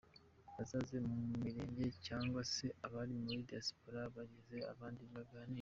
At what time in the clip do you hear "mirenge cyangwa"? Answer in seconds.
1.43-2.41